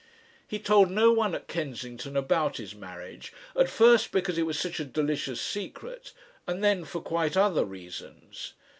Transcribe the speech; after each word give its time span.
He 0.47 0.57
told 0.57 0.89
no 0.89 1.11
one 1.11 1.35
at 1.35 1.47
Kensington 1.47 2.17
about 2.17 2.57
his 2.57 2.73
marriage, 2.73 3.31
at 3.55 3.69
first 3.69 4.11
because 4.11 4.35
it 4.35 4.47
was 4.47 4.59
such 4.59 4.79
a 4.79 4.83
delicious 4.83 5.39
secret, 5.39 6.11
and 6.47 6.63
then 6.63 6.85
for 6.85 7.01
quite 7.03 7.37
other 7.37 7.65
reasons. 7.65 8.53